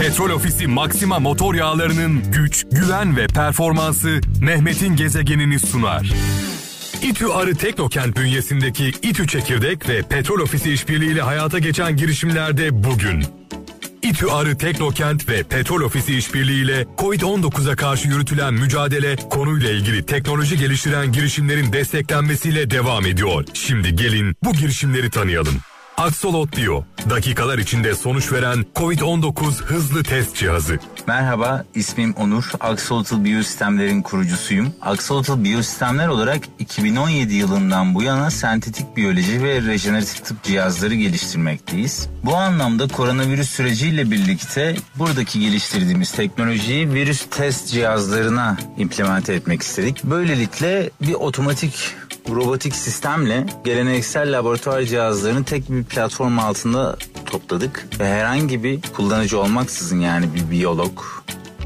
Petrol 0.00 0.30
Ofisi 0.30 0.66
Maxima 0.66 1.18
motor 1.18 1.54
yağlarının 1.54 2.32
güç, 2.32 2.66
güven 2.72 3.16
ve 3.16 3.26
performansı 3.26 4.20
Mehmet'in 4.40 4.96
gezegenini 4.96 5.58
sunar. 5.58 6.12
İTÜ 7.02 7.26
Arı 7.26 7.54
Teknokent 7.54 8.16
bünyesindeki 8.16 8.88
İTÜ 8.88 9.26
Çekirdek 9.26 9.88
ve 9.88 10.02
Petrol 10.02 10.40
Ofisi 10.40 10.72
işbirliğiyle 10.72 11.22
hayata 11.22 11.58
geçen 11.58 11.96
girişimlerde 11.96 12.84
bugün. 12.84 13.24
İTÜ 14.02 14.26
Arı 14.26 14.58
Teknokent 14.58 15.28
ve 15.28 15.42
Petrol 15.42 15.80
Ofisi 15.80 16.16
işbirliğiyle 16.16 16.86
COVID-19'a 16.98 17.76
karşı 17.76 18.08
yürütülen 18.08 18.54
mücadele 18.54 19.16
konuyla 19.16 19.70
ilgili 19.70 20.06
teknoloji 20.06 20.58
geliştiren 20.58 21.12
girişimlerin 21.12 21.72
desteklenmesiyle 21.72 22.70
devam 22.70 23.06
ediyor. 23.06 23.44
Şimdi 23.54 23.96
gelin 23.96 24.36
bu 24.44 24.52
girişimleri 24.52 25.10
tanıyalım. 25.10 25.54
Axolot 25.96 26.56
Bio, 26.56 26.84
dakikalar 27.10 27.58
içinde 27.58 27.94
sonuç 27.94 28.32
veren 28.32 28.66
COVID-19 28.74 29.62
hızlı 29.62 30.02
test 30.02 30.36
cihazı. 30.36 30.78
Merhaba, 31.06 31.64
ismim 31.74 32.12
Onur. 32.12 32.50
Axolotl 32.60 33.24
Biyosistemler'in 33.24 34.02
kurucusuyum. 34.02 34.72
Axolotl 34.82 35.44
Biyosistemler 35.44 36.08
olarak 36.08 36.40
2017 36.58 37.34
yılından 37.34 37.94
bu 37.94 38.02
yana 38.02 38.30
sentetik 38.30 38.96
biyoloji 38.96 39.42
ve 39.42 39.62
rejeneratif 39.62 40.24
tıp 40.24 40.42
cihazları 40.42 40.94
geliştirmekteyiz. 40.94 42.08
Bu 42.24 42.36
anlamda 42.36 42.88
koronavirüs 42.88 43.50
süreciyle 43.50 44.10
birlikte 44.10 44.76
buradaki 44.98 45.40
geliştirdiğimiz 45.40 46.12
teknolojiyi 46.12 46.92
virüs 46.92 47.26
test 47.30 47.68
cihazlarına 47.68 48.56
implemente 48.78 49.34
etmek 49.34 49.62
istedik. 49.62 50.04
Böylelikle 50.04 50.90
bir 51.02 51.14
otomatik 51.14 51.94
robotik 52.30 52.74
sistemle 52.74 53.46
geleneksel 53.64 54.38
laboratuvar 54.38 54.82
cihazlarını 54.82 55.44
tek 55.44 55.70
bir 55.70 55.84
platform 55.84 56.38
altında 56.38 56.96
topladık 57.26 57.86
ve 58.00 58.08
herhangi 58.08 58.64
bir 58.64 58.80
kullanıcı 58.96 59.40
olmaksızın 59.40 60.00
yani 60.00 60.34
bir 60.34 60.50
biyolog 60.50 61.00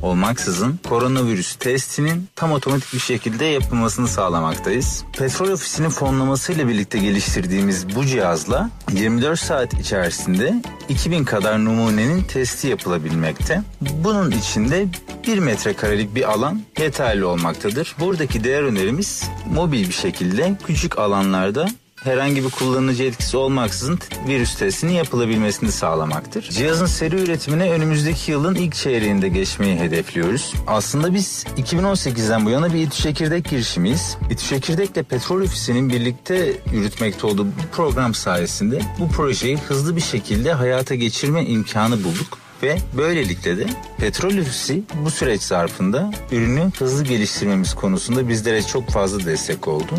olmaksızın 0.02 0.80
koronavirüs 0.88 1.54
testinin 1.54 2.28
tam 2.36 2.52
otomatik 2.52 2.92
bir 2.94 2.98
şekilde 2.98 3.44
yapılmasını 3.44 4.08
sağlamaktayız. 4.08 5.05
Petrol 5.19 5.48
Ofisi'nin 5.48 5.88
fonlamasıyla 5.88 6.69
birlikte 6.69 6.98
geliştirdiğimiz 6.98 7.97
bu 7.97 8.05
cihazla 8.05 8.70
24 8.92 9.41
saat 9.41 9.75
içerisinde 9.75 10.62
2000 10.88 11.25
kadar 11.25 11.64
numunenin 11.64 12.22
testi 12.22 12.69
yapılabilmekte. 12.69 13.62
Bunun 13.80 14.30
içinde 14.30 14.86
1 15.27 15.38
metrekarelik 15.38 16.14
bir 16.14 16.30
alan 16.30 16.62
yeterli 16.78 17.25
olmaktadır. 17.25 17.97
Buradaki 18.00 18.44
değer 18.44 18.62
önerimiz 18.62 19.30
mobil 19.55 19.88
bir 19.88 19.92
şekilde 19.92 20.58
küçük 20.66 20.98
alanlarda 20.98 21.69
herhangi 22.05 22.45
bir 22.45 22.51
kullanıcı 22.51 23.05
etkisi 23.05 23.37
olmaksızın 23.37 23.98
virüs 24.29 24.55
testinin 24.55 24.93
yapılabilmesini 24.93 25.73
sağlamaktır. 25.73 26.43
Cihazın 26.43 26.87
seri 26.87 27.17
üretimine 27.17 27.70
önümüzdeki 27.70 28.31
yılın 28.31 28.55
ilk 28.55 28.75
çeyreğinde 28.75 29.29
geçmeyi 29.29 29.79
hedefliyoruz. 29.79 30.55
Aslında 30.67 31.15
biz 31.15 31.45
2018'den 31.56 32.47
bu 32.47 32.51
yana 32.51 32.75
bir 32.75 32.78
İTÜ 32.78 33.03
Çekirdek 33.03 33.51
girişimiyiz. 33.51 34.17
İTÜ 34.31 34.47
Çekirdek'le 34.47 35.09
Petrol 35.09 35.41
Ofisi'nin 35.41 35.89
birlikte 35.89 36.53
yürütmekte 36.73 37.27
olduğu 37.27 37.47
bu 37.47 37.51
program 37.73 38.15
sayesinde 38.15 38.83
bu 38.98 39.09
projeyi 39.09 39.59
hızlı 39.59 39.97
bir 39.97 40.01
şekilde 40.01 40.53
hayata 40.53 40.95
geçirme 40.95 41.45
imkanı 41.45 42.05
bulduk 42.05 42.39
ve 42.62 42.78
böylelikle 42.97 43.59
de 43.59 43.67
Petrol 43.98 44.39
Ofisi 44.39 44.83
bu 45.05 45.11
süreç 45.11 45.43
zarfında 45.43 46.11
ürünü 46.33 46.71
hızlı 46.78 47.05
geliştirmemiz 47.05 47.75
konusunda 47.75 48.28
bizlere 48.28 48.62
çok 48.62 48.91
fazla 48.91 49.27
destek 49.27 49.69
oldu 49.69 49.95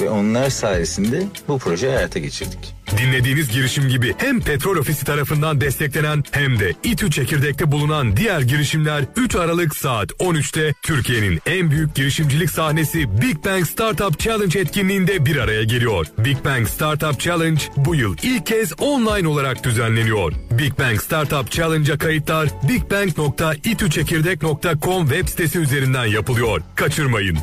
ve 0.00 0.10
onlar 0.10 0.50
sayesinde 0.50 1.22
bu 1.48 1.58
projeyi 1.58 1.92
hayata 1.92 2.18
geçirdik. 2.18 2.74
Dinlediğiniz 2.98 3.50
girişim 3.50 3.88
gibi 3.88 4.14
hem 4.18 4.40
Petrol 4.40 4.76
Ofisi 4.76 5.04
tarafından 5.04 5.60
desteklenen 5.60 6.24
hem 6.30 6.58
de 6.58 6.72
İTÜ 6.84 7.10
Çekirdek'te 7.10 7.72
bulunan 7.72 8.16
diğer 8.16 8.40
girişimler 8.40 9.04
3 9.16 9.36
Aralık 9.36 9.76
saat 9.76 10.10
13'te 10.10 10.74
Türkiye'nin 10.82 11.40
en 11.46 11.70
büyük 11.70 11.94
girişimcilik 11.94 12.50
sahnesi 12.50 13.20
Big 13.20 13.44
Bang 13.44 13.66
Startup 13.66 14.20
Challenge 14.20 14.60
etkinliğinde 14.60 15.26
bir 15.26 15.36
araya 15.36 15.64
geliyor. 15.64 16.06
Big 16.18 16.44
Bang 16.44 16.68
Startup 16.68 17.20
Challenge 17.20 17.60
bu 17.76 17.94
yıl 17.94 18.16
ilk 18.22 18.46
kez 18.46 18.72
online 18.80 19.28
olarak 19.28 19.64
düzenleniyor. 19.64 20.32
Big 20.50 20.78
Bang 20.78 21.00
Startup 21.00 21.50
Challenge'a 21.50 21.98
kayıtlar 21.98 22.48
bigbang.itüçekirdek.com 22.68 25.08
web 25.08 25.28
sitesi 25.28 25.58
üzerinden 25.58 26.06
yapılıyor. 26.06 26.62
Kaçırmayın. 26.74 27.38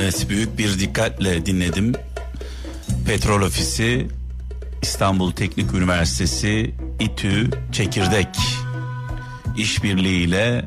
Evet 0.00 0.26
büyük 0.28 0.58
bir 0.58 0.78
dikkatle 0.78 1.46
dinledim. 1.46 1.92
Petrol 3.06 3.42
Ofisi, 3.42 4.08
İstanbul 4.82 5.32
Teknik 5.32 5.74
Üniversitesi, 5.74 6.74
İTÜ, 7.00 7.50
Çekirdek 7.72 8.28
işbirliğiyle 9.56 10.64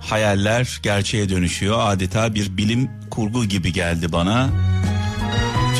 hayaller 0.00 0.80
gerçeğe 0.82 1.28
dönüşüyor. 1.28 1.78
Adeta 1.80 2.34
bir 2.34 2.56
bilim 2.56 2.90
kurgu 3.10 3.44
gibi 3.44 3.72
geldi 3.72 4.12
bana. 4.12 4.48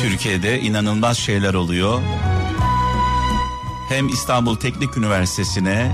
Türkiye'de 0.01 0.59
inanılmaz 0.59 1.17
şeyler 1.17 1.53
oluyor. 1.53 2.01
Hem 3.89 4.07
İstanbul 4.07 4.55
Teknik 4.55 4.97
Üniversitesi'ne 4.97 5.91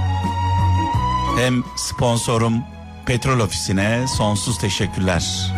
hem 1.37 1.63
sponsorum 1.75 2.63
Petrol 3.05 3.39
Ofisi'ne 3.39 4.05
sonsuz 4.17 4.57
teşekkürler. 4.57 5.54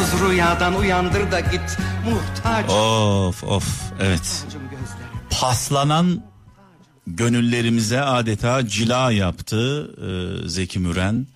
Sonsuz 0.00 0.28
rüyadan 0.28 0.78
uyandır 0.78 1.32
da 1.32 1.40
git 1.40 1.78
muhtaç. 2.10 2.70
Of 2.70 3.44
of 3.44 3.64
evet. 4.00 4.46
Paslanan 5.30 6.22
gönüllerimize 7.06 8.00
adeta 8.00 8.68
cila 8.68 9.12
yaptı 9.12 9.90
ee, 10.44 10.48
Zeki 10.48 10.78
Müren. 10.78 11.26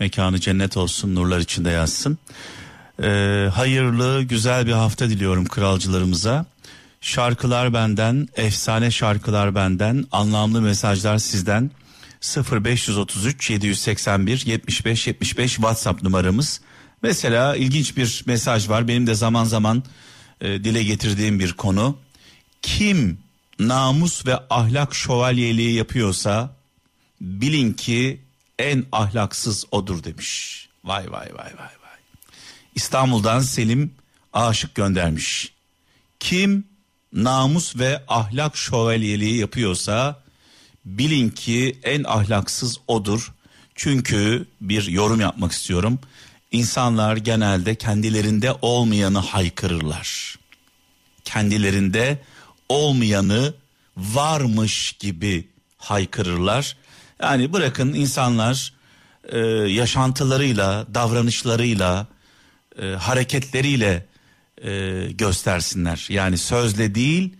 Mekanı 0.00 0.40
cennet 0.40 0.76
olsun 0.76 1.14
nurlar 1.14 1.38
içinde 1.38 1.70
yazsın. 1.70 2.18
Ee, 3.02 3.48
hayırlı 3.54 4.22
güzel 4.22 4.66
bir 4.66 4.72
hafta 4.72 5.08
diliyorum 5.08 5.44
kralcılarımıza. 5.44 6.46
Şarkılar 7.00 7.74
benden, 7.74 8.28
efsane 8.36 8.90
şarkılar 8.90 9.54
benden, 9.54 10.04
anlamlı 10.12 10.60
mesajlar 10.60 11.18
sizden. 11.18 11.70
0533 12.52 13.50
781 13.50 14.42
75 14.46 15.06
75 15.06 15.54
WhatsApp 15.54 16.02
numaramız. 16.02 16.60
Mesela 17.04 17.56
ilginç 17.56 17.96
bir 17.96 18.22
mesaj 18.26 18.68
var. 18.68 18.88
Benim 18.88 19.06
de 19.06 19.14
zaman 19.14 19.44
zaman 19.44 19.82
e, 20.40 20.64
dile 20.64 20.82
getirdiğim 20.82 21.38
bir 21.38 21.52
konu. 21.52 21.98
Kim 22.62 23.18
namus 23.58 24.26
ve 24.26 24.38
ahlak 24.50 24.94
şövalyeliği 24.94 25.74
yapıyorsa 25.74 26.56
bilin 27.20 27.72
ki 27.72 28.20
en 28.58 28.84
ahlaksız 28.92 29.64
odur 29.70 30.04
demiş. 30.04 30.68
Vay 30.84 31.12
vay 31.12 31.26
vay 31.26 31.52
vay 31.58 31.74
vay. 31.82 31.98
İstanbul'dan 32.74 33.40
Selim 33.40 33.94
aşık 34.32 34.74
göndermiş. 34.74 35.52
Kim 36.20 36.64
namus 37.12 37.76
ve 37.76 38.02
ahlak 38.08 38.56
şövalyeliği 38.56 39.38
yapıyorsa 39.38 40.22
bilin 40.84 41.30
ki 41.30 41.78
en 41.82 42.04
ahlaksız 42.04 42.78
odur. 42.88 43.32
Çünkü 43.74 44.46
bir 44.60 44.86
yorum 44.86 45.20
yapmak 45.20 45.52
istiyorum. 45.52 45.98
İnsanlar 46.54 47.16
genelde 47.16 47.74
kendilerinde 47.74 48.52
olmayanı 48.62 49.18
haykırırlar. 49.18 50.38
Kendilerinde 51.24 52.18
olmayanı 52.68 53.54
varmış 53.96 54.92
gibi 54.92 55.48
haykırırlar. 55.78 56.76
Yani 57.22 57.52
bırakın 57.52 57.92
insanlar 57.92 58.72
e, 59.28 59.38
yaşantılarıyla, 59.38 60.86
davranışlarıyla, 60.94 62.06
e, 62.82 62.86
hareketleriyle 62.86 64.06
e, 64.64 65.02
göstersinler. 65.12 66.06
Yani 66.10 66.38
sözle 66.38 66.94
değil, 66.94 67.34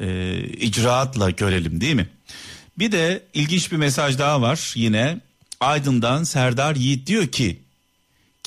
e, 0.00 0.38
icraatla 0.44 1.30
görelim 1.30 1.80
değil 1.80 1.94
mi? 1.94 2.08
Bir 2.78 2.92
de 2.92 3.22
ilginç 3.34 3.72
bir 3.72 3.76
mesaj 3.76 4.18
daha 4.18 4.42
var 4.42 4.72
yine. 4.76 5.20
Aydın'dan 5.60 6.24
Serdar 6.24 6.76
Yiğit 6.76 7.06
diyor 7.06 7.26
ki 7.26 7.65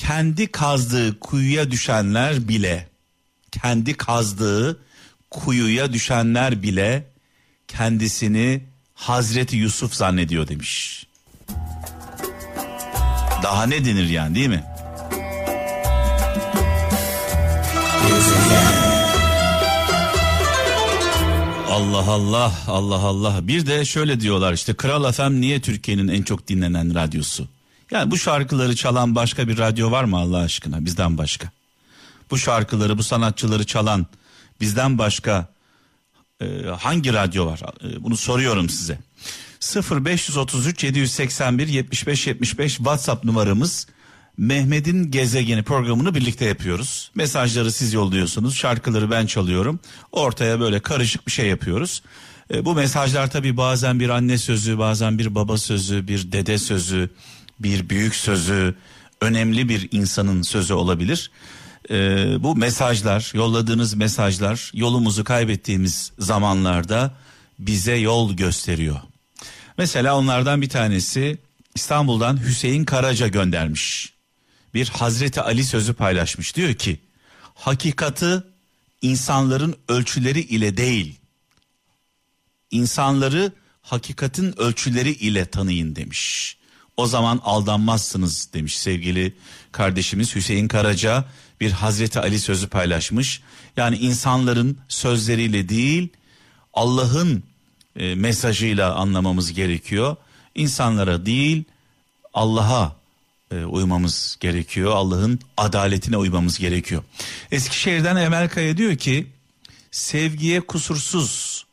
kendi 0.06 0.46
kazdığı 0.52 1.20
kuyuya 1.20 1.70
düşenler 1.70 2.48
bile 2.48 2.88
kendi 3.52 3.94
kazdığı 3.94 4.80
kuyuya 5.30 5.92
düşenler 5.92 6.62
bile 6.62 7.06
kendisini 7.68 8.64
Hazreti 8.94 9.56
Yusuf 9.56 9.94
zannediyor 9.94 10.48
demiş. 10.48 11.06
Daha 13.42 13.66
ne 13.66 13.84
denir 13.84 14.08
yani 14.08 14.34
değil 14.34 14.48
mi? 14.48 14.64
Allah 21.70 22.12
Allah 22.12 22.52
Allah 22.68 22.98
Allah. 22.98 23.48
Bir 23.48 23.66
de 23.66 23.84
şöyle 23.84 24.20
diyorlar 24.20 24.52
işte 24.52 24.74
Kral 24.74 25.12
FM 25.12 25.40
niye 25.40 25.60
Türkiye'nin 25.60 26.08
en 26.08 26.22
çok 26.22 26.48
dinlenen 26.48 26.94
radyosu? 26.94 27.48
Yani 27.90 28.10
bu 28.10 28.18
şarkıları 28.18 28.76
çalan 28.76 29.14
başka 29.14 29.48
bir 29.48 29.58
radyo 29.58 29.90
var 29.90 30.04
mı 30.04 30.16
Allah 30.16 30.38
aşkına 30.38 30.84
bizden 30.84 31.18
başka? 31.18 31.50
bu 32.30 32.38
şarkıları, 32.38 32.98
bu 32.98 33.02
sanatçıları 33.02 33.66
çalan 33.66 34.06
bizden 34.60 34.98
başka 34.98 35.48
e, 36.40 36.46
hangi 36.78 37.12
radyo 37.12 37.46
var? 37.46 37.60
E, 37.84 38.02
bunu 38.02 38.16
soruyorum 38.16 38.68
size. 38.68 38.98
0533 40.06 40.84
781 40.84 41.68
75 41.68 42.26
75 42.26 42.76
WhatsApp 42.76 43.24
numaramız. 43.24 43.86
Mehmet'in 44.36 45.10
Gezegeni 45.10 45.62
programını 45.62 46.14
birlikte 46.14 46.44
yapıyoruz. 46.44 47.10
Mesajları 47.14 47.72
siz 47.72 47.92
yolluyorsunuz, 47.92 48.56
şarkıları 48.56 49.10
ben 49.10 49.26
çalıyorum. 49.26 49.80
Ortaya 50.12 50.60
böyle 50.60 50.80
karışık 50.80 51.26
bir 51.26 51.32
şey 51.32 51.46
yapıyoruz. 51.46 52.02
E, 52.54 52.64
bu 52.64 52.74
mesajlar 52.74 53.30
tabii 53.30 53.56
bazen 53.56 54.00
bir 54.00 54.08
anne 54.08 54.38
sözü, 54.38 54.78
bazen 54.78 55.18
bir 55.18 55.34
baba 55.34 55.58
sözü, 55.58 56.08
bir 56.08 56.32
dede 56.32 56.58
sözü, 56.58 57.10
bir 57.60 57.88
büyük 57.88 58.14
sözü, 58.14 58.74
önemli 59.20 59.68
bir 59.68 59.88
insanın 59.92 60.42
sözü 60.42 60.74
olabilir. 60.74 61.30
E, 61.90 61.94
bu 62.42 62.56
mesajlar, 62.56 63.32
yolladığınız 63.34 63.94
mesajlar 63.94 64.70
yolumuzu 64.74 65.24
kaybettiğimiz 65.24 66.12
zamanlarda 66.18 67.14
bize 67.58 67.94
yol 67.96 68.32
gösteriyor. 68.36 69.00
Mesela 69.78 70.18
onlardan 70.18 70.62
bir 70.62 70.68
tanesi 70.68 71.38
İstanbul'dan 71.74 72.44
Hüseyin 72.44 72.84
Karaca 72.84 73.28
göndermiş. 73.28 74.12
Bir 74.74 74.88
Hazreti 74.88 75.40
Ali 75.40 75.64
sözü 75.64 75.94
paylaşmış. 75.94 76.56
Diyor 76.56 76.74
ki 76.74 77.00
hakikati 77.54 78.42
insanların 79.02 79.76
ölçüleri 79.88 80.40
ile 80.40 80.76
değil 80.76 81.20
insanları 82.70 83.52
hakikatin 83.82 84.60
ölçüleri 84.60 85.10
ile 85.10 85.46
tanıyın 85.46 85.96
demiş. 85.96 86.56
O 87.00 87.06
zaman 87.06 87.40
aldanmazsınız 87.44 88.48
demiş 88.54 88.78
sevgili 88.78 89.34
kardeşimiz 89.72 90.34
Hüseyin 90.34 90.68
Karaca 90.68 91.24
bir 91.60 91.70
Hazreti 91.70 92.20
Ali 92.20 92.40
sözü 92.40 92.68
paylaşmış. 92.68 93.40
Yani 93.76 93.96
insanların 93.96 94.78
sözleriyle 94.88 95.68
değil 95.68 96.08
Allah'ın 96.74 97.42
e, 97.96 98.14
mesajıyla 98.14 98.94
anlamamız 98.94 99.52
gerekiyor. 99.52 100.16
İnsanlara 100.54 101.26
değil 101.26 101.64
Allah'a 102.34 102.96
e, 103.50 103.64
uymamız 103.64 104.36
gerekiyor. 104.40 104.92
Allah'ın 104.92 105.40
adaletine 105.56 106.16
uymamız 106.16 106.58
gerekiyor. 106.58 107.02
Eskişehir'den 107.52 108.16
Emel 108.16 108.48
Kaya 108.48 108.76
diyor 108.76 108.96
ki 108.96 109.26
sevgiye 109.90 110.60
kusursuz 110.60 111.64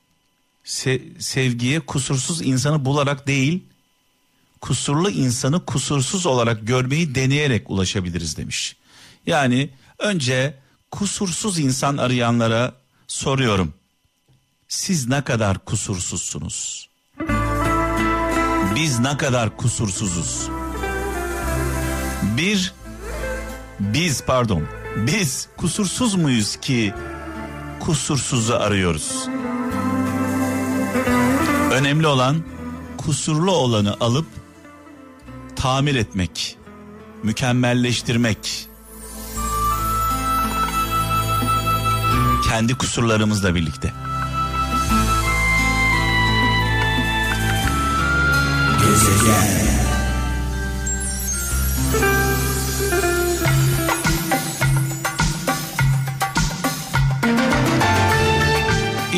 se- 0.65 1.21
sevgiye 1.21 1.79
kusursuz 1.79 2.41
insanı 2.41 2.85
bularak 2.85 3.27
değil 3.27 3.63
kusurlu 4.61 5.09
insanı 5.09 5.65
kusursuz 5.65 6.25
olarak 6.25 6.67
görmeyi 6.67 7.15
deneyerek 7.15 7.69
ulaşabiliriz 7.69 8.37
demiş. 8.37 8.75
Yani 9.27 9.69
önce 9.99 10.57
kusursuz 10.91 11.59
insan 11.59 11.97
arayanlara 11.97 12.73
soruyorum. 13.07 13.73
Siz 14.67 15.07
ne 15.07 15.21
kadar 15.21 15.65
kusursuzsunuz? 15.65 16.89
Biz 18.75 18.99
ne 18.99 19.17
kadar 19.17 19.57
kusursuzuz? 19.57 20.49
Bir 22.37 22.73
biz 23.79 24.23
pardon 24.23 24.63
biz 24.97 25.47
kusursuz 25.57 26.15
muyuz 26.15 26.55
ki 26.55 26.93
kusursuzu 27.79 28.53
arıyoruz? 28.53 29.27
Önemli 31.71 32.07
olan 32.07 32.43
kusurlu 32.97 33.51
olanı 33.51 33.95
alıp 33.99 34.25
tamir 35.57 35.95
etmek, 35.95 36.57
mükemmelleştirmek. 37.23 38.67
Kendi 42.49 42.75
kusurlarımızla 42.75 43.55
birlikte. 43.55 43.93
Gezegen. 48.81 49.67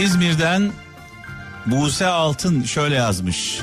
İzmir'den 0.04 0.72
Buse 1.66 2.08
Altın 2.08 2.64
şöyle 2.64 2.96
yazmış. 2.96 3.62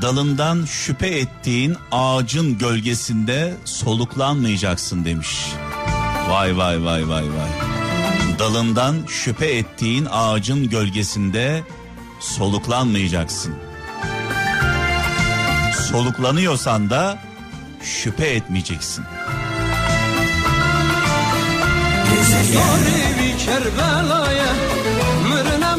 Dalından 0.00 0.64
şüphe 0.64 1.06
ettiğin 1.06 1.76
ağacın 1.92 2.58
gölgesinde 2.58 3.54
soluklanmayacaksın 3.64 5.04
demiş. 5.04 5.28
Vay 6.28 6.56
vay 6.56 6.84
vay 6.84 7.08
vay 7.08 7.22
vay. 7.22 7.50
Dalından 8.38 8.96
şüphe 9.08 9.46
ettiğin 9.46 10.06
ağacın 10.10 10.68
gölgesinde 10.68 11.62
soluklanmayacaksın. 12.20 13.54
Soluklanıyorsan 15.90 16.90
da 16.90 17.18
şüphe 17.82 18.26
etmeyeceksin. 18.26 19.04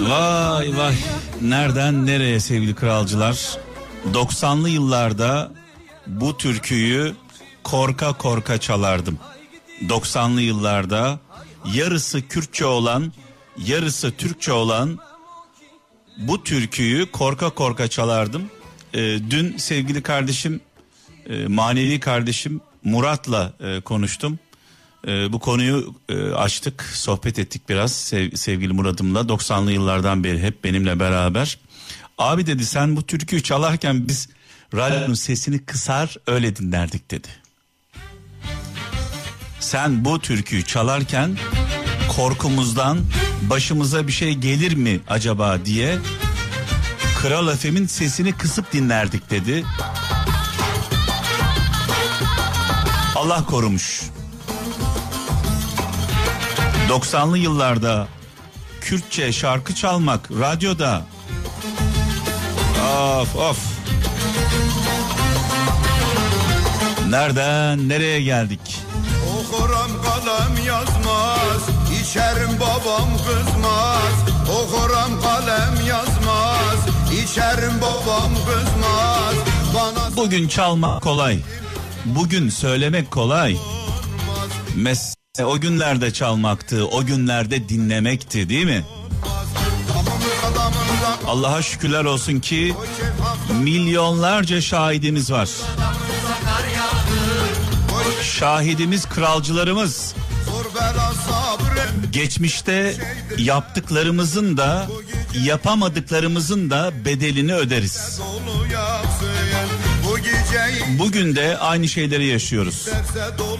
Vay 0.09 0.77
vay. 0.77 0.95
Nereden 1.41 2.05
nereye 2.05 2.39
sevgili 2.39 2.75
kralcılar? 2.75 3.62
90'lı 4.11 4.69
yıllarda 4.69 5.51
bu 6.07 6.37
türküyü 6.37 7.15
korka 7.63 8.13
korka 8.13 8.57
çalardım. 8.57 9.19
90'lı 9.81 10.41
yıllarda 10.41 11.19
yarısı 11.73 12.27
Kürtçe 12.27 12.65
olan, 12.65 13.13
yarısı 13.65 14.11
Türkçe 14.11 14.51
olan 14.51 14.99
bu 16.17 16.43
türküyü 16.43 17.11
korka 17.11 17.49
korka 17.49 17.87
çalardım. 17.87 18.51
Ee, 18.93 19.19
dün 19.29 19.57
sevgili 19.57 20.01
kardeşim, 20.01 20.61
e, 21.29 21.47
manevi 21.47 21.99
kardeşim 21.99 22.61
Murat'la 22.83 23.53
e, 23.59 23.81
konuştum. 23.81 24.39
E, 25.07 25.33
bu 25.33 25.39
konuyu 25.39 25.95
e, 26.09 26.31
açtık, 26.31 26.81
sohbet 26.81 27.39
ettik 27.39 27.69
biraz 27.69 27.93
sev, 27.93 28.31
sevgili 28.31 28.73
Murat'ımla. 28.73 29.19
90'lı 29.19 29.71
yıllardan 29.71 30.23
beri 30.23 30.39
hep 30.39 30.63
benimle 30.63 30.99
beraber. 30.99 31.57
Abi 32.17 32.45
dedi 32.47 32.65
sen 32.65 32.95
bu 32.95 33.03
türküyü 33.03 33.43
çalarken 33.43 34.07
biz 34.07 34.29
radyonun 34.73 35.13
sesini 35.13 35.65
kısar 35.65 36.15
öyle 36.27 36.55
dinlerdik 36.55 37.11
dedi. 37.11 37.27
Sen 39.59 40.05
bu 40.05 40.19
türküyü 40.19 40.63
çalarken 40.63 41.37
korkumuzdan 42.15 42.99
başımıza 43.41 44.07
bir 44.07 44.11
şey 44.11 44.33
gelir 44.33 44.75
mi 44.75 44.99
acaba 45.09 45.65
diye 45.65 45.97
Kral 47.17 47.47
Efem'in 47.47 47.87
sesini 47.87 48.33
kısıp 48.33 48.73
dinlerdik 48.73 49.29
dedi. 49.29 49.63
Allah 53.15 53.45
korumuş. 53.45 54.03
90'lı 56.89 57.37
yıllarda 57.37 58.07
Kürtçe 58.81 59.31
şarkı 59.31 59.75
çalmak 59.75 60.31
radyoda 60.31 61.05
of 62.83 63.35
of 63.35 63.57
Nereden 67.09 67.89
nereye 67.89 68.21
geldik? 68.21 68.59
Okuram 69.33 69.91
kalem 70.03 70.65
yazmaz 70.65 71.61
İçerim 72.01 72.59
babam 72.59 73.09
kızmaz 73.17 74.13
Okuram 74.49 75.21
kalem 75.21 75.85
yazmaz 75.87 76.79
İçerim 77.23 77.81
babam 77.81 78.31
kızmaz 78.45 79.35
Bana 79.75 80.15
Bugün 80.17 80.47
çalmak 80.47 81.01
kolay. 81.01 81.39
Bugün 82.05 82.49
söylemek 82.49 83.11
kolay. 83.11 83.57
Mes 84.75 85.15
o 85.43 85.59
günlerde 85.59 86.13
çalmaktı, 86.13 86.87
o 86.87 87.05
günlerde 87.05 87.69
dinlemekti 87.69 88.49
değil 88.49 88.65
mi? 88.65 88.83
Allah'a 91.33 91.61
şükürler 91.61 92.05
olsun 92.05 92.39
ki 92.39 92.75
milyonlarca 93.61 94.61
şahidimiz 94.61 95.31
var. 95.31 95.49
Şahidimiz 98.23 99.05
kralcılarımız. 99.09 100.15
Geçmişte 102.11 102.95
yaptıklarımızın 103.37 104.57
da 104.57 104.87
yapamadıklarımızın 105.43 106.69
da 106.69 107.05
bedelini 107.05 107.53
öderiz. 107.53 108.21
Bugün 110.99 111.35
de 111.35 111.57
aynı 111.57 111.87
şeyleri 111.87 112.25
yaşıyoruz. 112.25 112.87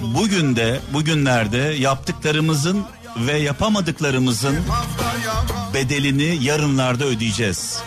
Bugün 0.02 0.56
de 0.56 0.80
bugünlerde 0.94 1.58
yaptıklarımızın 1.58 2.86
ve 3.18 3.38
yapamadıklarımızın 3.38 4.56
bedelini 5.74 6.44
yarınlarda 6.44 7.06
ödeyeceğiz. 7.06 7.80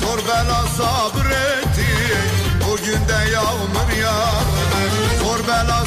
Zor 0.00 0.18
bela 0.18 0.66
sabrettik 0.66 1.88
Bugün 2.70 3.08
de 3.08 3.30
yağmur 3.32 3.96
yağdı 4.02 5.24
Zor 5.24 5.48
bela 5.48 5.78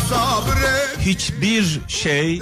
hiçbir 1.06 1.82
şey 1.88 2.42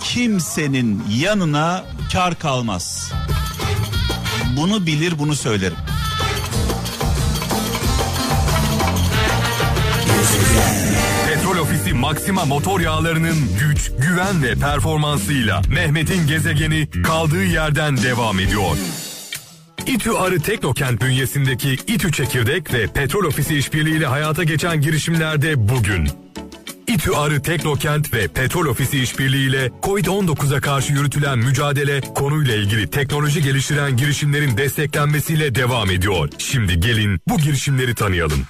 kimsenin 0.00 1.04
yanına 1.10 1.84
kar 2.12 2.38
kalmaz. 2.38 3.12
Bunu 4.56 4.86
bilir 4.86 5.18
bunu 5.18 5.36
söylerim. 5.36 5.76
Maxima 12.08 12.44
motor 12.44 12.80
yağlarının 12.80 13.36
güç, 13.60 13.92
güven 13.98 14.42
ve 14.42 14.54
performansıyla 14.54 15.62
Mehmet'in 15.68 16.26
gezegeni 16.26 16.88
kaldığı 17.02 17.44
yerden 17.44 17.96
devam 17.96 18.40
ediyor. 18.40 18.76
İTÜ 19.86 20.10
Arı 20.12 20.40
Teknokent 20.40 21.02
bünyesindeki 21.02 21.72
İTÜ 21.72 22.12
Çekirdek 22.12 22.74
ve 22.74 22.86
Petrol 22.86 23.24
Ofisi 23.24 23.58
işbirliğiyle 23.58 24.06
hayata 24.06 24.44
geçen 24.44 24.80
girişimlerde 24.80 25.68
bugün. 25.68 26.08
İTÜ 26.86 27.12
Arı 27.12 27.42
Teknokent 27.42 28.14
ve 28.14 28.28
Petrol 28.28 28.66
Ofisi 28.66 29.02
işbirliğiyle 29.02 29.70
COVID-19'a 29.82 30.60
karşı 30.60 30.92
yürütülen 30.92 31.38
mücadele 31.38 32.00
konuyla 32.00 32.54
ilgili 32.54 32.90
teknoloji 32.90 33.42
geliştiren 33.42 33.96
girişimlerin 33.96 34.56
desteklenmesiyle 34.56 35.54
devam 35.54 35.90
ediyor. 35.90 36.28
Şimdi 36.38 36.80
gelin 36.80 37.20
bu 37.28 37.38
girişimleri 37.38 37.94
tanıyalım. 37.94 38.40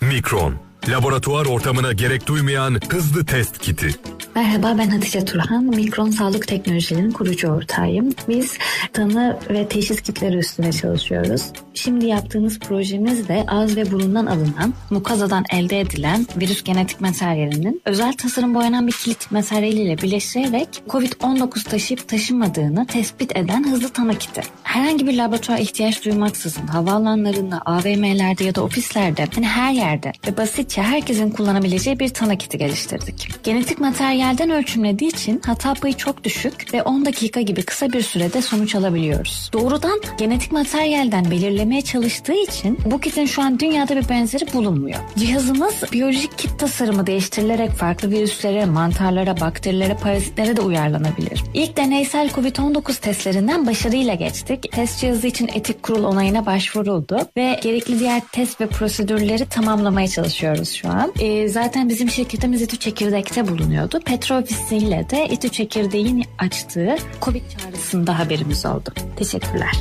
Mikron, 0.00 0.67
laboratuvar 0.88 1.46
ortamına 1.46 1.92
gerek 1.92 2.26
duymayan 2.26 2.80
hızlı 2.88 3.26
test 3.26 3.58
kiti. 3.58 3.94
Merhaba 4.38 4.78
ben 4.78 4.88
Hatice 4.88 5.24
Turhan. 5.24 5.64
Mikron 5.64 6.10
Sağlık 6.10 6.48
Teknolojilerinin 6.48 7.10
kurucu 7.10 7.48
ortağıyım. 7.48 8.14
Biz 8.28 8.58
tanı 8.92 9.38
ve 9.50 9.68
teşhis 9.68 10.00
kitleri 10.00 10.36
üstüne 10.36 10.72
çalışıyoruz. 10.72 11.42
Şimdi 11.74 12.06
yaptığımız 12.06 12.58
projemizde 12.58 13.44
ağız 13.48 13.76
ve 13.76 13.90
burundan 13.90 14.26
alınan, 14.26 14.74
mukazadan 14.90 15.44
elde 15.52 15.80
edilen 15.80 16.26
virüs 16.36 16.64
genetik 16.64 17.00
materyalinin 17.00 17.82
özel 17.84 18.12
tasarım 18.12 18.54
boyanan 18.54 18.86
bir 18.86 18.92
kilit 18.92 19.30
materyaliyle 19.30 19.98
birleştirerek 19.98 20.68
COVID-19 20.88 21.68
taşıyıp 21.68 22.08
taşımadığını 22.08 22.86
tespit 22.86 23.36
eden 23.36 23.70
hızlı 23.70 23.88
tanı 23.88 24.18
kiti. 24.18 24.40
Herhangi 24.62 25.06
bir 25.06 25.16
laboratuvar 25.16 25.58
ihtiyaç 25.58 26.04
duymaksızın 26.04 26.66
havaalanlarında, 26.66 27.62
AVM'lerde 27.66 28.44
ya 28.44 28.54
da 28.54 28.62
ofislerde 28.62 29.26
hani 29.34 29.46
her 29.46 29.72
yerde 29.72 30.12
ve 30.26 30.36
basitçe 30.36 30.82
herkesin 30.82 31.30
kullanabileceği 31.30 31.98
bir 31.98 32.08
tanı 32.08 32.38
kiti 32.38 32.58
geliştirdik. 32.58 33.30
Genetik 33.44 33.80
materyalden 34.28 34.58
ölçümlediği 34.58 35.10
için 35.10 35.40
hata 35.46 35.74
payı 35.74 35.94
çok 35.94 36.24
düşük 36.24 36.74
ve 36.74 36.82
10 36.82 37.04
dakika 37.04 37.40
gibi 37.40 37.62
kısa 37.62 37.92
bir 37.92 38.02
sürede 38.02 38.42
sonuç 38.42 38.74
alabiliyoruz. 38.74 39.50
Doğrudan 39.52 40.00
genetik 40.18 40.52
materyalden 40.52 41.30
belirlemeye 41.30 41.82
çalıştığı 41.82 42.32
için 42.32 42.78
bu 42.84 43.00
kitin 43.00 43.26
şu 43.26 43.42
an 43.42 43.58
dünyada 43.58 43.96
bir 43.96 44.08
benzeri 44.08 44.52
bulunmuyor. 44.52 44.98
Cihazımız 45.16 45.74
biyolojik 45.92 46.38
kit 46.38 46.58
tasarımı 46.58 47.06
değiştirilerek 47.06 47.70
farklı 47.70 48.10
virüslere, 48.10 48.66
mantarlara, 48.66 49.40
bakterilere, 49.40 49.94
parazitlere 49.94 50.56
de 50.56 50.60
uyarlanabilir. 50.60 51.44
İlk 51.54 51.76
deneysel 51.76 52.28
COVID-19 52.28 53.00
testlerinden 53.00 53.66
başarıyla 53.66 54.14
geçtik. 54.14 54.72
Test 54.72 55.00
cihazı 55.00 55.26
için 55.26 55.48
etik 55.54 55.82
kurul 55.82 56.04
onayına 56.04 56.46
başvuruldu 56.46 57.18
ve 57.36 57.60
gerekli 57.62 58.00
diğer 58.00 58.22
test 58.32 58.60
ve 58.60 58.66
prosedürleri 58.66 59.46
tamamlamaya 59.46 60.08
çalışıyoruz 60.08 60.70
şu 60.70 60.88
an. 60.88 61.12
Ee, 61.20 61.48
zaten 61.48 61.88
bizim 61.88 62.10
şirketimiz 62.10 62.62
İTÜ 62.62 62.76
Çekirdek'te 62.76 63.48
bulunuyordu. 63.48 64.00
Petro 64.08 64.38
ofisiyle 64.38 65.10
de 65.10 65.26
İTÜ 65.28 65.48
Çekirdek'in 65.48 66.24
açtığı 66.38 66.96
COVID 67.22 67.42
çağrısında 67.58 68.18
haberimiz 68.18 68.66
oldu. 68.66 68.90
Teşekkürler. 69.16 69.72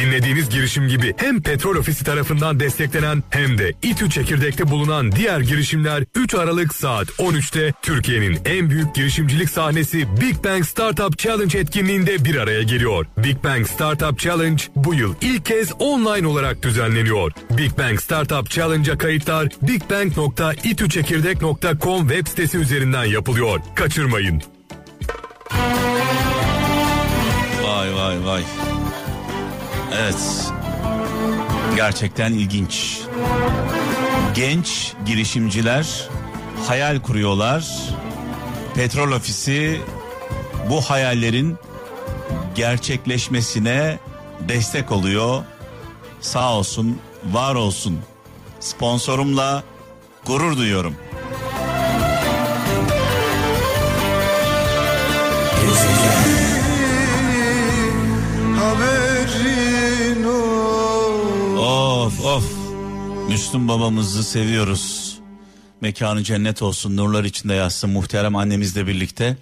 Dinlediğiniz 0.00 0.48
girişim 0.48 0.88
gibi 0.88 1.14
hem 1.16 1.42
Petrol 1.42 1.76
Ofisi 1.76 2.04
tarafından 2.04 2.60
desteklenen 2.60 3.22
hem 3.30 3.58
de 3.58 3.72
İTÜ 3.82 4.10
Çekirdek'te 4.10 4.70
bulunan 4.70 5.12
diğer 5.12 5.40
girişimler 5.40 6.04
3 6.14 6.34
Aralık 6.34 6.74
saat 6.74 7.08
13'te 7.08 7.72
Türkiye'nin 7.82 8.38
en 8.44 8.70
büyük 8.70 8.94
girişimcilik 8.94 9.50
sahnesi 9.50 10.06
Big 10.20 10.44
Bang 10.44 10.64
Startup 10.64 11.18
Challenge 11.18 11.58
etkinliğinde 11.58 12.24
bir 12.24 12.36
araya 12.36 12.62
geliyor. 12.62 13.06
Big 13.18 13.44
Bang 13.44 13.68
Startup 13.68 14.18
Challenge 14.18 14.62
bu 14.76 14.94
yıl 14.94 15.14
ilk 15.20 15.44
kez 15.44 15.72
online 15.78 16.26
olarak 16.26 16.62
düzenleniyor. 16.62 17.32
Big 17.50 17.78
Bang 17.78 18.00
Startup 18.00 18.50
Challenge'a 18.50 18.98
kayıtlar 18.98 19.48
bigbang.itüçekirdek.com 19.62 22.08
web 22.08 22.26
sitesi 22.26 22.58
üzerinden 22.58 23.04
yapılıyor. 23.04 23.60
Kaçırmayın. 23.74 24.42
Vay 27.62 27.94
vay 27.94 28.24
vay. 28.24 28.42
Evet. 29.98 30.52
Gerçekten 31.76 32.32
ilginç. 32.32 33.00
Genç 34.34 34.92
girişimciler 35.06 36.08
hayal 36.66 37.00
kuruyorlar. 37.00 37.66
Petrol 38.74 39.12
ofisi 39.12 39.80
bu 40.70 40.80
hayallerin 40.80 41.56
gerçekleşmesine 42.54 43.98
destek 44.48 44.92
oluyor. 44.92 45.44
Sağ 46.20 46.54
olsun, 46.54 46.98
var 47.32 47.54
olsun. 47.54 47.98
Sponsorumla 48.60 49.62
gurur 50.26 50.56
duyuyorum. 50.56 50.96
Müslüm 63.28 63.68
babamızı 63.68 64.24
seviyoruz. 64.24 65.16
Mekanı 65.80 66.22
cennet 66.22 66.62
olsun, 66.62 66.96
nurlar 66.96 67.24
içinde 67.24 67.54
yatsın 67.54 67.90
muhterem 67.90 68.36
annemizle 68.36 68.86
birlikte. 68.86 69.36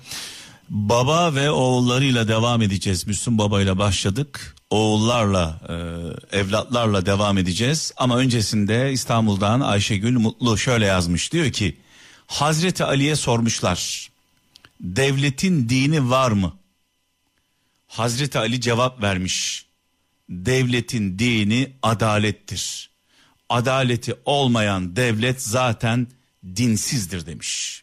Baba 0.68 1.34
ve 1.34 1.50
oğullarıyla 1.50 2.28
devam 2.28 2.62
edeceğiz. 2.62 3.06
Müslüm 3.06 3.38
babayla 3.38 3.78
başladık. 3.78 4.56
Oğullarla, 4.70 5.60
e, 6.32 6.38
evlatlarla 6.38 7.06
devam 7.06 7.38
edeceğiz. 7.38 7.92
Ama 7.96 8.16
öncesinde 8.16 8.92
İstanbul'dan 8.92 9.60
Ayşegül 9.60 10.18
Mutlu 10.18 10.58
şöyle 10.58 10.86
yazmış. 10.86 11.32
Diyor 11.32 11.52
ki, 11.52 11.76
Hazreti 12.26 12.84
Ali'ye 12.84 13.16
sormuşlar. 13.16 14.10
Devletin 14.80 15.68
dini 15.68 16.10
var 16.10 16.30
mı? 16.30 16.52
Hazreti 17.86 18.38
Ali 18.38 18.60
cevap 18.60 19.02
vermiş. 19.02 19.66
Devletin 20.28 21.18
dini 21.18 21.72
adalettir. 21.82 22.93
Adaleti 23.48 24.14
olmayan 24.24 24.96
devlet 24.96 25.42
zaten 25.42 26.06
dinsizdir 26.56 27.26
demiş. 27.26 27.82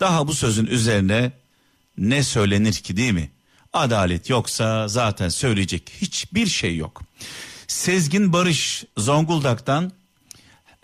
Daha 0.00 0.28
bu 0.28 0.34
sözün 0.34 0.66
üzerine 0.66 1.32
ne 1.98 2.22
söylenir 2.22 2.72
ki 2.72 2.96
değil 2.96 3.12
mi? 3.12 3.30
Adalet 3.72 4.30
yoksa 4.30 4.88
zaten 4.88 5.28
söyleyecek 5.28 5.92
hiçbir 6.00 6.46
şey 6.46 6.76
yok. 6.76 7.02
Sezgin 7.66 8.32
Barış 8.32 8.84
Zonguldak'tan 8.96 9.92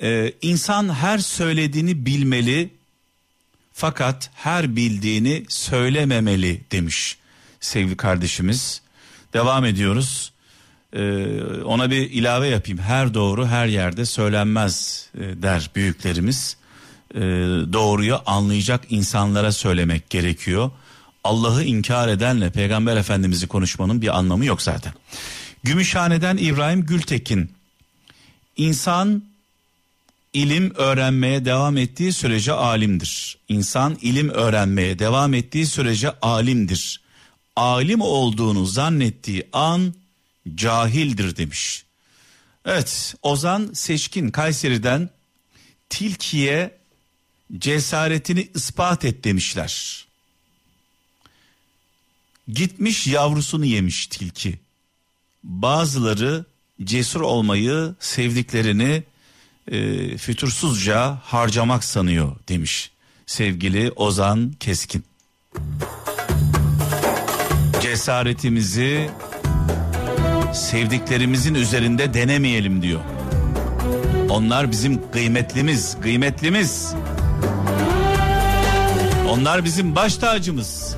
e, 0.03 0.33
insan 0.43 0.95
her 0.95 1.19
söylediğini 1.19 2.07
bilmeli 2.07 2.71
fakat 3.73 4.31
her 4.35 4.77
bildiğini 4.77 5.45
söylememeli 5.49 6.61
demiş 6.73 7.19
sevgili 7.61 7.97
kardeşimiz. 7.97 8.81
Devam 9.33 9.65
ediyoruz. 9.65 10.33
Ee, 10.95 11.63
ona 11.65 11.91
bir 11.91 12.11
ilave 12.11 12.49
yapayım. 12.49 12.79
Her 12.79 13.15
doğru 13.15 13.47
her 13.47 13.67
yerde 13.67 14.05
söylenmez 14.05 15.07
e, 15.15 15.43
der 15.43 15.71
büyüklerimiz. 15.75 16.57
Ee, 17.15 17.21
doğruyu 17.73 18.19
anlayacak 18.27 18.85
insanlara 18.91 19.53
söylemek 19.53 20.11
gerekiyor. 20.11 20.71
Allah'ı 21.25 21.65
inkar 21.65 22.09
edenle 22.09 22.51
Peygamber 22.51 22.97
Efendimiz'i 22.97 23.47
konuşmanın 23.47 24.03
bir 24.03 24.19
anlamı 24.19 24.45
yok 24.45 24.63
zaten. 24.63 24.93
Gümüşhane'den 25.63 26.37
İbrahim 26.37 26.87
Gültekin. 26.87 27.53
İnsan 28.57 29.23
ilim 30.33 30.73
öğrenmeye 30.75 31.45
devam 31.45 31.77
ettiği 31.77 32.13
sürece 32.13 32.53
alimdir. 32.53 33.39
İnsan 33.49 33.99
ilim 34.03 34.29
öğrenmeye 34.29 34.99
devam 34.99 35.35
ettiği 35.35 35.67
sürece 35.67 36.11
alimdir. 36.11 37.01
Alim 37.57 38.01
olduğunu 38.01 38.67
zannettiği 38.67 39.47
an 39.53 39.95
cahildir 40.55 41.37
demiş. 41.37 41.85
Evet 42.65 43.15
Ozan 43.23 43.71
Seçkin 43.75 44.31
Kayseri'den 44.31 45.11
tilkiye 45.89 46.79
cesaretini 47.59 48.49
ispat 48.55 49.05
et 49.05 49.25
demişler. 49.25 50.05
Gitmiş 52.49 53.07
yavrusunu 53.07 53.65
yemiş 53.65 54.07
tilki. 54.07 54.59
Bazıları 55.43 56.45
cesur 56.85 57.21
olmayı 57.21 57.95
sevdiklerini 58.01 59.03
e, 59.71 60.19
fütursuzca 60.19 61.19
harcamak 61.25 61.85
sanıyor 61.85 62.37
demiş 62.49 62.91
sevgili 63.27 63.93
Ozan 63.97 64.55
Keskin. 64.61 65.05
Cesaretimizi 67.83 69.11
sevdiklerimizin 70.55 71.55
üzerinde 71.55 72.15
denemeyelim 72.15 72.83
diyor. 72.83 73.01
Onlar 74.31 74.71
bizim 74.71 75.11
kıymetlimiz, 75.11 75.97
kıymetlimiz. 76.03 76.95
Onlar 79.31 79.65
bizim 79.65 79.97
baş 79.97 80.17
tacımız. 80.17 80.97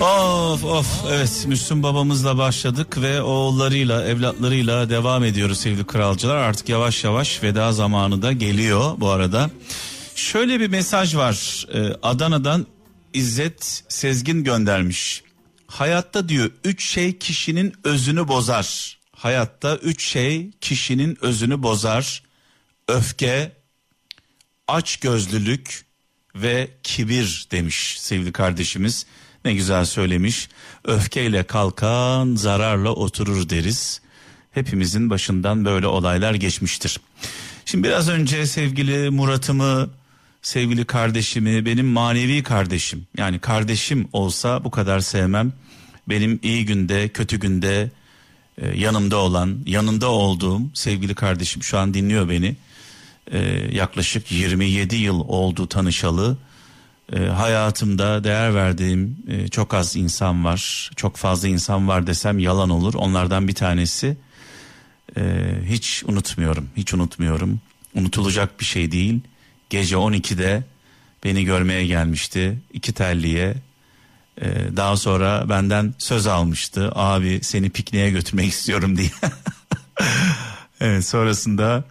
Of 0.00 0.64
of 0.64 0.86
evet 1.10 1.44
Müslüm 1.46 1.82
babamızla 1.82 2.38
başladık 2.38 3.02
ve 3.02 3.22
oğullarıyla 3.22 4.04
evlatlarıyla 4.04 4.90
devam 4.90 5.24
ediyoruz 5.24 5.58
sevgili 5.58 5.84
kralcılar. 5.84 6.36
Artık 6.36 6.68
yavaş 6.68 7.04
yavaş 7.04 7.42
veda 7.42 7.72
zamanı 7.72 8.22
da 8.22 8.32
geliyor 8.32 8.94
bu 8.98 9.08
arada. 9.08 9.50
Şöyle 10.16 10.60
bir 10.60 10.68
mesaj 10.68 11.16
var 11.16 11.66
ee, 11.74 11.92
Adana'dan 12.02 12.66
İzzet 13.14 13.84
Sezgin 13.88 14.44
göndermiş. 14.44 15.22
Hayatta 15.66 16.28
diyor 16.28 16.50
üç 16.64 16.84
şey 16.84 17.18
kişinin 17.18 17.74
özünü 17.84 18.28
bozar. 18.28 18.98
Hayatta 19.12 19.76
üç 19.76 20.08
şey 20.08 20.50
kişinin 20.60 21.18
özünü 21.20 21.62
bozar. 21.62 22.22
Öfke, 22.88 23.52
açgözlülük 24.68 25.84
ve 26.34 26.70
kibir 26.82 27.46
demiş 27.50 27.96
sevgili 28.00 28.32
kardeşimiz. 28.32 29.06
Ne 29.44 29.54
güzel 29.54 29.84
söylemiş. 29.84 30.48
Öfkeyle 30.84 31.42
kalkan 31.42 32.34
zararla 32.34 32.90
oturur 32.90 33.48
deriz. 33.48 34.00
Hepimizin 34.50 35.10
başından 35.10 35.64
böyle 35.64 35.86
olaylar 35.86 36.34
geçmiştir. 36.34 37.00
Şimdi 37.64 37.88
biraz 37.88 38.08
önce 38.08 38.46
sevgili 38.46 39.10
Murat'ımı, 39.10 39.90
sevgili 40.42 40.84
kardeşimi, 40.84 41.66
benim 41.66 41.86
manevi 41.86 42.42
kardeşim. 42.42 43.06
Yani 43.18 43.38
kardeşim 43.38 44.08
olsa 44.12 44.64
bu 44.64 44.70
kadar 44.70 45.00
sevmem. 45.00 45.52
Benim 46.08 46.40
iyi 46.42 46.66
günde, 46.66 47.08
kötü 47.08 47.40
günde 47.40 47.90
e, 48.58 48.78
yanımda 48.78 49.16
olan, 49.16 49.58
yanında 49.66 50.10
olduğum 50.10 50.60
sevgili 50.74 51.14
kardeşim 51.14 51.62
şu 51.62 51.78
an 51.78 51.94
dinliyor 51.94 52.28
beni. 52.28 52.56
E, 53.32 53.38
yaklaşık 53.72 54.32
27 54.32 54.96
yıl 54.96 55.20
oldu 55.20 55.66
tanışalı. 55.68 56.36
E, 57.12 57.18
hayatımda 57.18 58.24
değer 58.24 58.54
verdiğim 58.54 59.16
e, 59.28 59.48
çok 59.48 59.74
az 59.74 59.96
insan 59.96 60.44
var. 60.44 60.90
Çok 60.96 61.16
fazla 61.16 61.48
insan 61.48 61.88
var 61.88 62.06
desem 62.06 62.38
yalan 62.38 62.70
olur. 62.70 62.94
Onlardan 62.94 63.48
bir 63.48 63.54
tanesi 63.54 64.16
e, 65.16 65.22
hiç 65.64 66.04
unutmuyorum. 66.06 66.68
Hiç 66.76 66.94
unutmuyorum. 66.94 67.60
Unutulacak 67.94 68.60
bir 68.60 68.64
şey 68.64 68.92
değil. 68.92 69.20
Gece 69.70 69.94
12'de 69.94 70.64
beni 71.24 71.44
görmeye 71.44 71.86
gelmişti. 71.86 72.58
iki 72.72 72.92
telliye. 72.92 73.54
E, 74.40 74.46
daha 74.76 74.96
sonra 74.96 75.48
benden 75.48 75.94
söz 75.98 76.26
almıştı. 76.26 76.92
Abi 76.94 77.38
seni 77.42 77.70
pikniğe 77.70 78.10
götürmek 78.10 78.48
istiyorum 78.48 78.96
diye. 78.96 79.10
evet, 80.80 81.06
sonrasında 81.06 81.84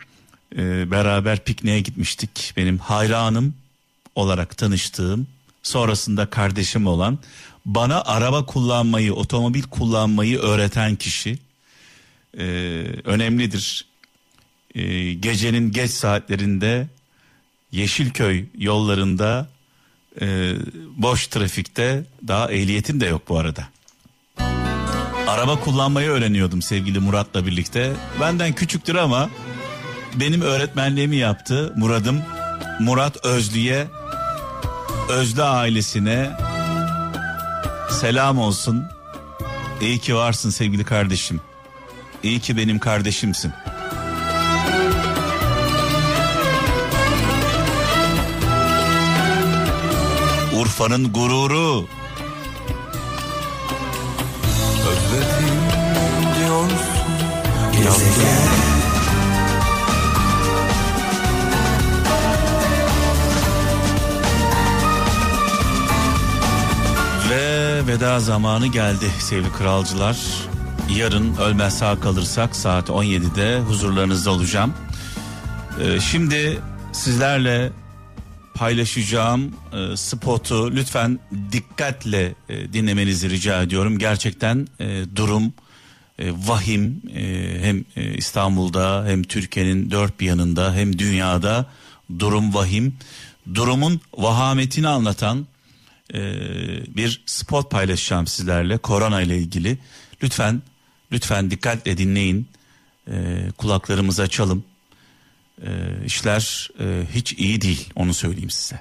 e, 0.58 0.92
beraber 0.92 1.44
pikniğe 1.44 1.80
gitmiştik. 1.80 2.54
Benim 2.58 2.78
hayranım 2.78 3.54
olarak 4.16 4.58
tanıştığım 4.58 5.28
sonrasında 5.64 6.26
kardeşim 6.26 6.88
olan 6.88 7.20
bana 7.66 8.02
araba 8.02 8.46
kullanmayı 8.46 9.14
otomobil 9.14 9.64
kullanmayı 9.64 10.40
öğreten 10.40 10.96
kişi 10.96 11.38
e, 12.38 12.44
önemlidir. 13.04 13.86
E, 14.76 15.14
gecenin 15.14 15.72
geç 15.72 15.92
saatlerinde 15.92 16.88
Yeşilköy 17.72 18.46
yollarında 18.58 19.48
e, 20.22 20.54
boş 20.98 21.28
trafikte 21.28 22.04
daha 22.28 22.52
ehliyetim 22.52 23.00
de 23.00 23.06
yok 23.06 23.22
bu 23.30 23.38
arada. 23.38 23.68
Araba 25.28 25.60
kullanmayı 25.60 26.10
öğreniyordum 26.10 26.62
sevgili 26.62 27.00
Murat'la 27.00 27.46
birlikte. 27.46 27.94
Benden 28.22 28.54
küçüktür 28.54 28.96
ama 28.96 29.30
benim 30.16 30.42
öğretmenliğimi 30.42 31.16
yaptı 31.16 31.74
Murat'ım. 31.78 32.22
Murat 32.80 33.26
Özlü'ye 33.26 33.88
Özlü 35.10 35.44
ailesine 35.44 36.32
selam 37.90 38.40
olsun. 38.40 38.86
İyi 39.82 40.00
ki 40.00 40.16
varsın 40.16 40.50
sevgili 40.50 40.84
kardeşim. 40.84 41.42
İyi 42.24 42.40
ki 42.40 42.58
benim 42.58 42.80
kardeşimsin. 42.80 43.54
Urfa'nın 50.60 51.14
gururu. 51.14 51.88
Ve 67.30 67.88
veda 67.88 68.20
zamanı 68.20 68.68
geldi 68.68 69.06
sevgili 69.20 69.52
kralcılar. 69.54 70.18
Yarın 70.90 71.36
ölmez 71.36 71.78
sağ 71.78 72.00
kalırsak 72.00 72.56
saat 72.56 72.90
17'de 72.90 73.60
huzurlarınızda 73.60 74.32
olacağım. 74.32 74.74
Ee, 75.82 76.00
şimdi 76.00 76.62
sizlerle 76.92 77.72
paylaşacağım 78.56 79.56
e, 79.74 79.98
spotu 79.98 80.72
lütfen 80.76 81.20
dikkatle 81.52 82.36
e, 82.50 82.74
dinlemenizi 82.74 83.30
rica 83.30 83.62
ediyorum. 83.62 84.00
Gerçekten 84.00 84.68
e, 84.80 85.04
durum 85.16 85.54
e, 86.20 86.32
vahim 86.32 87.02
e, 87.16 87.58
hem 87.62 87.86
e, 87.96 88.14
İstanbul'da 88.14 89.06
hem 89.08 89.24
Türkiye'nin 89.24 89.92
dört 89.92 90.20
bir 90.20 90.26
yanında 90.26 90.74
hem 90.74 91.00
dünyada 91.00 91.66
durum 92.20 92.54
vahim. 92.54 92.98
Durumun 93.54 94.02
vahametini 94.18 94.88
anlatan 94.88 95.48
e, 96.14 96.20
bir 96.96 97.24
spot 97.26 97.72
paylaşacağım 97.72 98.28
sizlerle 98.28 98.78
korona 98.78 99.22
ile 99.22 99.38
ilgili. 99.38 99.78
Lütfen 100.24 100.62
lütfen 101.12 101.52
dikkatle 101.52 101.98
dinleyin. 101.98 102.48
E, 103.08 103.48
kulaklarımızı 103.58 104.22
açalım. 104.22 104.64
E, 105.62 105.70
işler 106.06 106.70
e, 106.80 107.02
hiç 107.16 107.34
iyi 107.34 107.62
değil 107.62 107.90
onu 107.96 108.14
söyleyeyim 108.14 108.50
size. 108.50 108.80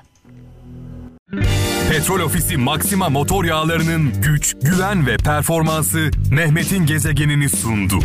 Petrol 1.91 2.21
Ofisi 2.21 2.57
Maxima 2.57 3.09
motor 3.09 3.45
yağlarının 3.45 4.23
güç, 4.23 4.55
güven 4.63 5.07
ve 5.07 5.17
performansı 5.17 6.11
Mehmet'in 6.31 6.87
gezegenini 6.87 7.49
sundu. 7.49 7.99